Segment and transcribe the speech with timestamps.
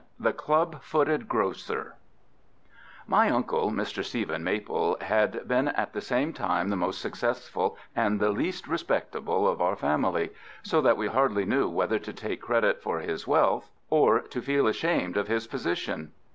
[0.19, 1.93] THE CLUB FOOTED GROCER
[3.05, 4.03] My uncle, Mr.
[4.03, 9.47] Stephen Maple, had been at the same time the most successful and the least respectable
[9.47, 10.31] of our family,
[10.63, 14.65] so that we hardly knew whether to take credit for his wealth or to feel
[14.65, 16.13] ashamed of his position.